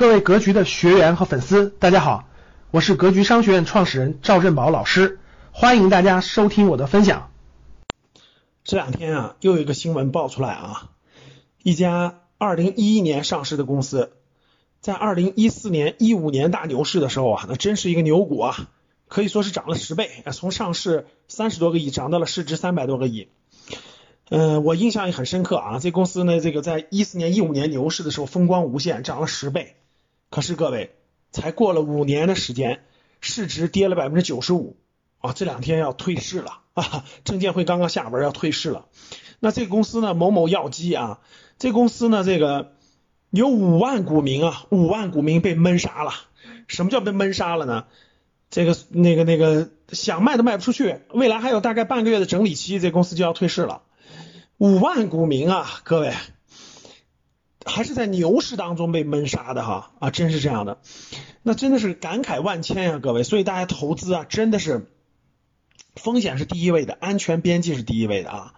[0.00, 2.26] 各位格局的学员和粉丝，大家好，
[2.70, 5.18] 我是格局商学院创始人赵振宝老师，
[5.52, 7.30] 欢迎大家收听我的分享。
[8.64, 10.88] 这两天啊，又有一个新闻爆出来啊，
[11.62, 14.12] 一家二零一一年上市的公司，
[14.80, 18.70] 在二零一四年、一五年大牛市的时候啊，那真是一个牛股啊，
[19.06, 23.28] 可以说是涨了十倍，从上市三十多个亿涨到了市值三百多个亿。
[24.30, 29.76] 嗯，我印象也很深刻啊，这公司呢，这个在一四年、一五年牛市的时候风光无限，涨了十倍。
[30.30, 30.94] 可是各位，
[31.32, 32.84] 才过了五年的时间，
[33.20, 34.76] 市值跌了百分之九十五
[35.18, 35.32] 啊！
[35.32, 37.04] 这两天要退市了啊！
[37.24, 38.86] 证监会刚刚下文要退市了。
[39.40, 41.18] 那这个公司呢，某某药机啊，
[41.58, 42.76] 这公司呢，这个
[43.30, 46.12] 有五万股民啊，五万股民被闷杀了。
[46.68, 47.86] 什么叫被闷杀了呢？
[48.50, 53.82] 这个那个那个想卖都卖不出去，未来还有大概半个月的整理期，这公司就要退市了。
[54.58, 56.12] 五万股民啊，各位，
[57.64, 60.78] 还是在牛市当中被闷杀的哈啊，真是这样的，
[61.42, 63.22] 那真的是感慨万千呀，各位。
[63.22, 64.90] 所以大家投资啊，真的是
[65.94, 68.54] 风险是第一位的，安全边际是第一位的啊。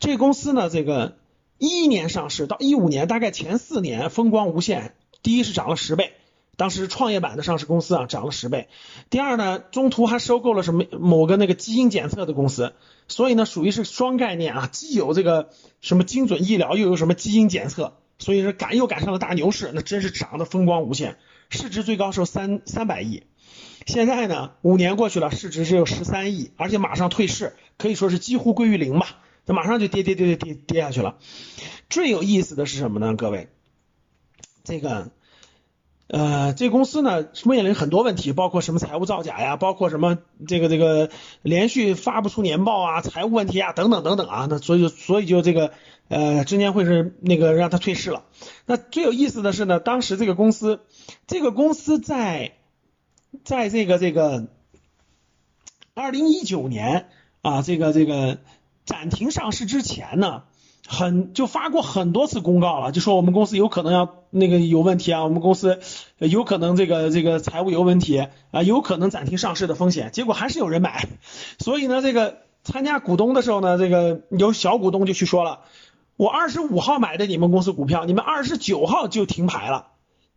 [0.00, 1.16] 这公司呢，这个
[1.58, 4.94] 一一年上市到一五年，大概前四年风光无限。
[5.22, 6.12] 第一是涨了十倍，
[6.56, 8.68] 当时创业板的上市公司啊，涨了十倍。
[9.10, 12.72] 第二呢，中途还收购了什么某个那个基因检测的公司。
[13.08, 15.50] 所以呢，属于是双概念啊，既有这个
[15.80, 21.16] 什么精准医疗，又有什么基因检测，所以说赶又赶上了大牛市，那真是涨得风光无限，
[21.50, 23.22] 市值最高时候三三百亿，
[23.86, 31.18] 现在呢，五年过去了，市值只有十三亿，而且马上退市，可以说是几乎归于零吧，这马上就跌跌跌跌跌跌下去了。
[31.88, 33.14] 最有意思的是什么呢？
[33.14, 33.48] 各位，
[34.64, 35.10] 这个。
[36.08, 41.10] 呃，这公司呢面临很多问题，包括什么财务造假呀，包括什么这个这个
[41.42, 45.72] 连续发不出年报啊，财务问题啊，等等等等啊，那所以所以就这个
[46.08, 48.24] 呃证监会是那个让他退市了。
[48.64, 50.80] 那最有意思的是呢，当时这个公司，
[51.26, 52.52] 这个公司在
[53.44, 54.48] 在这个这个
[55.92, 57.10] 二零一九年
[57.42, 58.38] 啊，这个这个
[58.86, 60.44] 暂停上市之前呢。
[60.90, 65.80] 很就发过很多次公告了，就说我们公司有可能要那个有问题啊，我们公司
[66.16, 71.06] 有可能这个这个财务有问题啊，有可能暂停上市的风险，结果还是有人买，
[71.60, 75.60] 所以呢，这个参加股东的时候呢，这个有小股东就去说了，
[76.16, 79.88] 我二十五号买的你们公司股票，你们二十九号就停牌了，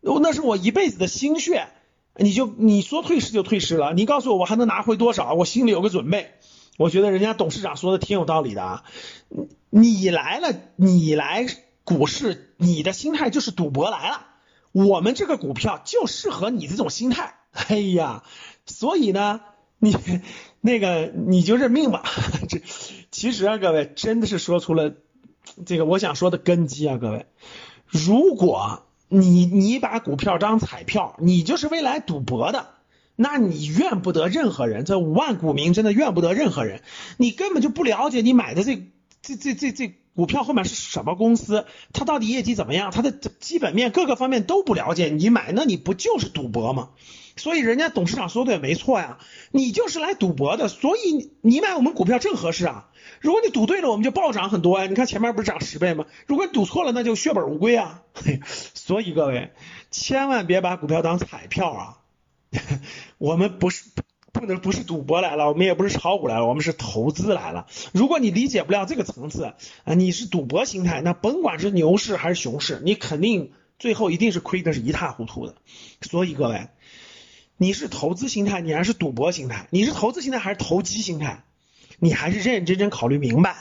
[0.01, 1.69] 那是我一辈子的心血，
[2.17, 6.31] 你就你说退市就退市了，你告诉我我还能拿回多少，我心里有个准备。
[6.81, 8.83] 我觉得人家董事长说的挺有道理的啊，
[9.69, 11.45] 你来了，你来
[11.83, 14.25] 股市，你的心态就是赌博来了，
[14.71, 18.23] 我们这个股票就适合你这种心态，哎呀，
[18.65, 19.41] 所以呢，
[19.77, 19.95] 你
[20.59, 22.03] 那个你就认命吧。
[22.49, 22.61] 这
[23.11, 24.95] 其实啊，各位真的是说出了
[25.67, 27.27] 这个我想说的根基啊，各位，
[27.85, 32.80] 如果你你把股票当彩票，你就是未来赌博的。
[33.21, 36.81] 那你怨不得任何人，这五万股民真的怨不得任何人，
[37.17, 38.87] 你根本就不了解你买的这
[39.21, 46.89] 这这这这股票后面是什么公司，它到底业绩怎么样，它的基本面各个方面都不了解，你买那你不就是赌博吗？
[47.37, 49.19] 所以人家董事长说的也没错呀，
[49.51, 52.89] 你就是来赌博的，所以你买我们股票正合适啊。
[53.19, 54.87] 如果你赌对了，我们就暴涨很多呀。
[54.87, 56.05] 你看前面不是涨十倍吗？
[56.25, 58.01] 如果你赌错了，那就血本无归啊。
[58.73, 59.51] 所以各位
[59.91, 62.00] 千万别把股票当彩票啊。
[63.17, 63.85] 我们不是
[64.33, 67.67] 不能不是赌博来了，我们也不是炒股来了，我们是投资来了。
[67.93, 69.53] 如果你理解不了这个层次
[69.83, 75.55] 啊，你是赌博心态，那甭管是牛市还是熊市，你肯定最后一定是亏的是一塌糊涂的。
[76.01, 76.67] 所以各位，
[77.57, 79.67] 你是投资心态，你还是赌博心态？
[79.69, 81.43] 你是投资心态还是投机心态？
[81.99, 83.55] 你还是认认真真考虑明白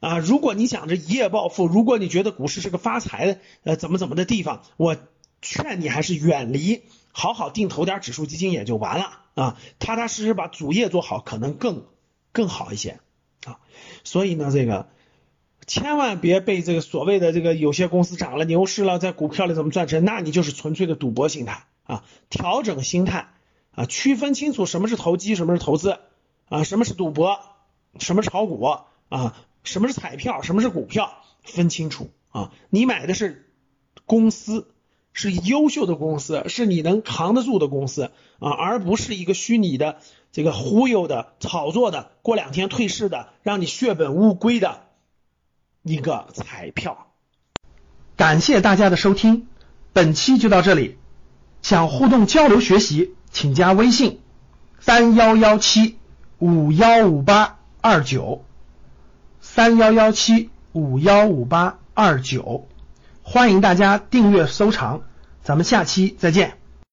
[0.00, 0.18] 啊！
[0.18, 4.96] 如果你想着一夜暴富，如果你觉得股市是个发财的呃怎么怎么的地方，我
[5.42, 6.82] 劝你还是远离。
[7.12, 11.84] 好好定投点指数基金也就完了啊，踏踏实实把主业做好，可能更
[12.32, 13.00] 更好一些
[13.44, 13.60] 啊。
[14.02, 14.88] 所以呢，这个
[15.66, 22.02] 千万别被这个所谓的这个有些公司涨了牛市了，在股票里怎么赚钱，那你就是纯粹的赌博心态啊。
[22.30, 23.28] 调整心态
[23.72, 25.98] 啊，区分清楚什么是投机，什么是投资
[26.48, 27.38] 啊，什么是赌博，
[27.98, 28.62] 什么炒股
[29.10, 32.52] 啊，什么是彩票，什么是股票，分清楚啊。
[32.70, 33.52] 你买的是
[34.06, 34.68] 公司。
[35.12, 39.98] 是优秀的公司，是你能扛得住的公司啊，而不是一个虚拟的
[40.32, 44.82] 这个忽悠的炒作的，过两天退市的，让你血本无归的
[45.82, 47.08] 一个彩票。
[48.16, 49.48] 感谢大家的收听，
[49.92, 50.96] 本期就到这里。
[51.60, 54.20] 想互动交流学习，请加微信
[54.80, 55.98] 三幺幺七
[56.38, 58.44] 五幺五八二九
[59.40, 62.66] 三幺幺七五幺五八二九。
[63.22, 65.02] 欢迎大家订阅收藏，
[65.42, 66.61] 咱们下期再见。